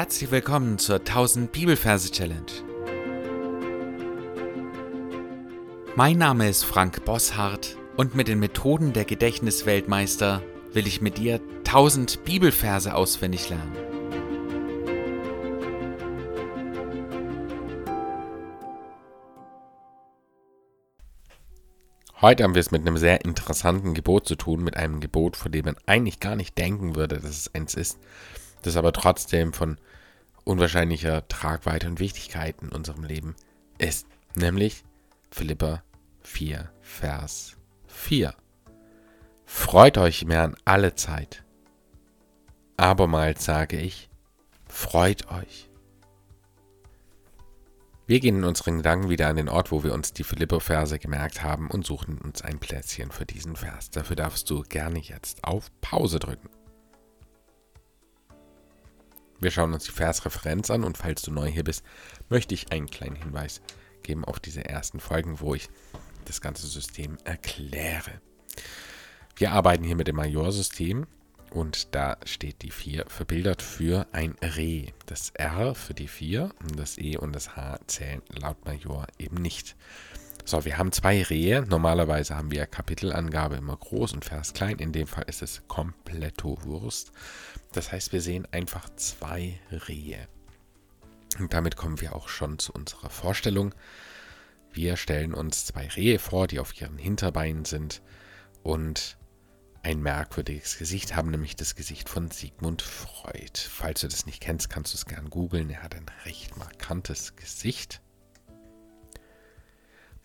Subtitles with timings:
[0.00, 2.50] Herzlich willkommen zur 1000 Bibelverse Challenge.
[5.94, 10.42] Mein Name ist Frank Bosshardt und mit den Methoden der Gedächtnisweltmeister
[10.72, 13.76] will ich mit dir 1000 Bibelverse auswendig lernen.
[22.22, 25.52] Heute haben wir es mit einem sehr interessanten Gebot zu tun, mit einem Gebot, von
[25.52, 27.98] dem man eigentlich gar nicht denken würde, dass es eins ist,
[28.62, 29.78] das aber trotzdem von
[30.44, 33.36] unwahrscheinlicher Tragweite und Wichtigkeit in unserem Leben
[33.78, 34.84] ist, nämlich
[35.30, 35.82] Philippa
[36.22, 38.34] 4, Vers 4.
[39.44, 41.44] Freut euch mehr an alle Zeit.
[42.76, 44.08] Abermals sage ich,
[44.68, 45.68] freut euch.
[48.06, 51.44] Wir gehen in unseren Gedanken wieder an den Ort, wo wir uns die Philippo-Verse gemerkt
[51.44, 53.90] haben und suchen uns ein Plätzchen für diesen Vers.
[53.90, 56.48] Dafür darfst du gerne jetzt auf Pause drücken.
[59.40, 61.82] Wir schauen uns die Versreferenz an und falls du neu hier bist,
[62.28, 63.62] möchte ich einen kleinen Hinweis
[64.02, 65.68] geben auf diese ersten Folgen, wo ich
[66.26, 68.20] das ganze System erkläre.
[69.36, 71.06] Wir arbeiten hier mit dem Majorsystem
[71.50, 74.92] und da steht die 4 verbildert für ein Reh.
[75.06, 79.74] Das R für die 4, das E und das H zählen laut Major eben nicht.
[80.50, 81.62] So, wir haben zwei Rehe.
[81.62, 84.80] Normalerweise haben wir Kapitelangabe immer groß und Vers klein.
[84.80, 87.12] In dem Fall ist es kompletto Wurst.
[87.70, 90.26] Das heißt, wir sehen einfach zwei Rehe.
[91.38, 93.76] Und damit kommen wir auch schon zu unserer Vorstellung.
[94.72, 98.02] Wir stellen uns zwei Rehe vor, die auf ihren Hinterbeinen sind
[98.64, 99.18] und
[99.84, 103.52] ein merkwürdiges Gesicht haben, nämlich das Gesicht von Sigmund Freud.
[103.56, 105.70] Falls du das nicht kennst, kannst du es gern googeln.
[105.70, 108.00] Er hat ein recht markantes Gesicht.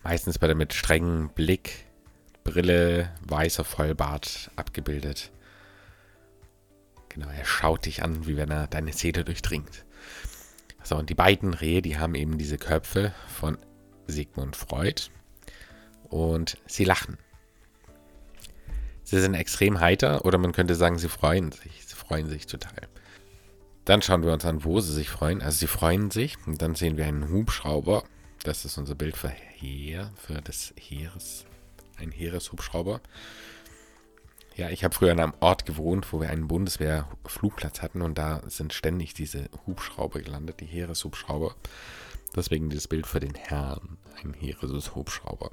[0.08, 1.84] Meistens bei der mit strengem Blick,
[2.44, 5.32] Brille, weißer Vollbart abgebildet.
[7.08, 9.84] Genau, er schaut dich an, wie wenn er deine Seele durchdringt.
[10.84, 13.58] So, und die beiden Rehe, die haben eben diese Köpfe von
[14.06, 15.10] Sigmund Freud.
[16.04, 17.18] Und sie lachen.
[19.02, 21.84] Sie sind extrem heiter oder man könnte sagen, sie freuen sich.
[21.84, 22.86] Sie freuen sich total.
[23.84, 25.42] Dann schauen wir uns an, wo sie sich freuen.
[25.42, 28.04] Also sie freuen sich und dann sehen wir einen Hubschrauber.
[28.46, 31.46] Das ist unser Bild für Heer, für das Heeres,
[31.98, 33.00] ein Heereshubschrauber.
[34.54, 38.42] Ja, ich habe früher an einem Ort gewohnt, wo wir einen Bundeswehrflugplatz hatten und da
[38.46, 41.56] sind ständig diese Hubschrauber gelandet, die Heereshubschrauber.
[42.36, 45.50] Deswegen dieses Bild für den Herrn, ein Heereshubschrauber.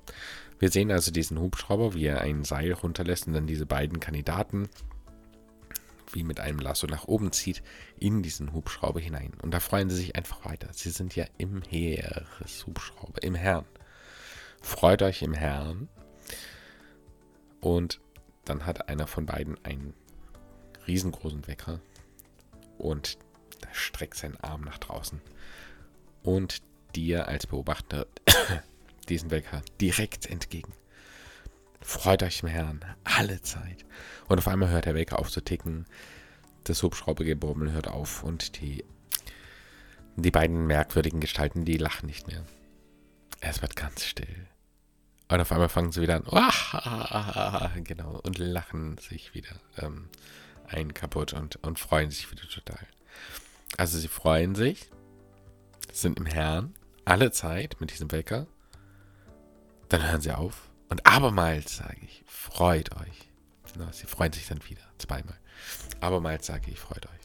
[0.59, 4.69] Wir sehen also diesen Hubschrauber, wie er ein Seil runterlässt und dann diese beiden Kandidaten
[6.13, 7.63] wie mit einem Lasso nach oben zieht,
[7.99, 9.33] in diesen Hubschrauber hinein.
[9.41, 10.69] Und da freuen sie sich einfach weiter.
[10.71, 13.65] Sie sind ja im Heereshubschrauber, im Herrn.
[14.61, 15.89] Freut euch im Herrn.
[17.59, 17.99] Und
[18.45, 19.93] dann hat einer von beiden einen
[20.87, 21.79] riesengroßen Wecker
[22.77, 23.17] und
[23.71, 25.21] streckt seinen Arm nach draußen.
[26.23, 26.61] Und
[26.95, 28.07] dir als Beobachter
[29.09, 30.73] diesen Wecker direkt entgegen.
[31.83, 33.85] Freut euch im Herrn, alle Zeit.
[34.27, 35.85] Und auf einmal hört der Wecker auf zu ticken.
[36.63, 38.85] Das Hubschraubergebummel hört auf und die,
[40.15, 42.45] die beiden merkwürdigen Gestalten, die lachen nicht mehr.
[43.41, 44.47] Es wird ganz still.
[45.27, 50.07] Und auf einmal fangen sie wieder an, genau, und lachen sich wieder ähm,
[50.67, 52.87] ein kaputt und, und freuen sich wieder total.
[53.77, 54.89] Also sie freuen sich,
[55.91, 56.73] sind im Herrn,
[57.03, 58.47] alle Zeit mit diesem Wecker.
[59.89, 60.69] Dann hören sie auf.
[60.89, 63.29] Und abermals sage ich, freut euch.
[63.75, 65.37] Na, sie freuen sich dann wieder, zweimal.
[65.99, 67.23] Abermals sage ich, freut euch.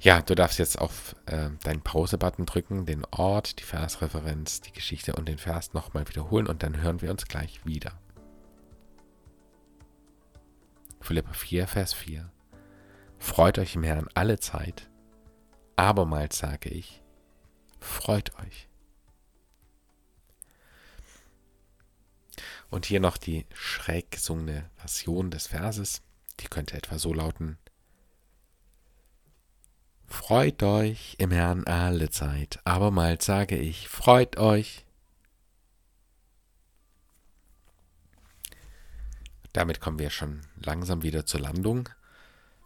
[0.00, 5.14] Ja, du darfst jetzt auf äh, deinen Pause-Button drücken, den Ort, die Versreferenz, die Geschichte
[5.14, 7.98] und den Vers nochmal wiederholen und dann hören wir uns gleich wieder.
[11.00, 12.30] Philippa 4, Vers 4.
[13.18, 14.90] Freut euch im Herrn alle Zeit.
[15.76, 17.02] Abermals sage ich,
[17.80, 18.65] freut euch.
[22.70, 26.02] Und hier noch die schräg gesungene Version des Verses.
[26.40, 27.58] Die könnte etwa so lauten.
[30.06, 34.84] Freut euch im Herrn alle Zeit, abermals sage ich, freut euch.
[39.52, 41.88] Damit kommen wir schon langsam wieder zur Landung.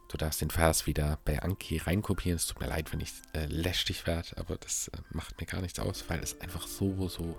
[0.09, 2.37] Du darfst den Vers wieder bei Anki reinkopieren.
[2.37, 5.61] Es tut mir leid, wenn ich äh, lästig werde, aber das äh, macht mir gar
[5.61, 7.39] nichts aus, weil es einfach so, so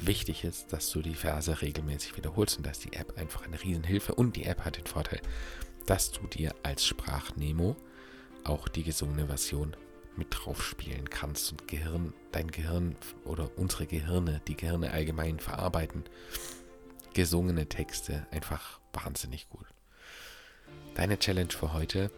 [0.00, 3.62] wichtig ist, dass du die Verse regelmäßig wiederholst und da ist die App einfach eine
[3.62, 5.20] Riesenhilfe und die App hat den Vorteil,
[5.86, 7.76] dass du dir als Sprachnemo
[8.44, 9.76] auch die gesungene Version
[10.16, 16.04] mit drauf spielen kannst und Gehirn, dein Gehirn oder unsere Gehirne, die Gehirne allgemein verarbeiten
[17.14, 19.66] gesungene Texte einfach wahnsinnig gut.
[20.94, 22.10] Deine Challenge für heute,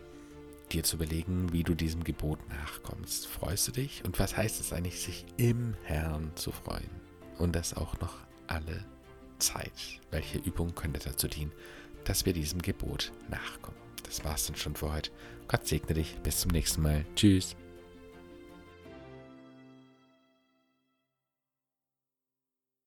[0.73, 3.26] dir zu überlegen, wie du diesem Gebot nachkommst.
[3.26, 4.05] Freust du dich?
[4.05, 7.04] Und was heißt es eigentlich, sich im Herrn zu freuen?
[7.39, 8.17] Und das auch noch
[8.47, 8.85] alle
[9.39, 9.73] Zeit.
[10.11, 11.53] Welche Übung könnte dazu dienen,
[12.05, 13.79] dass wir diesem Gebot nachkommen?
[14.05, 15.11] Das war's dann schon für heute.
[15.49, 16.17] Gott segne dich.
[16.23, 17.05] Bis zum nächsten Mal.
[17.17, 17.57] Tschüss.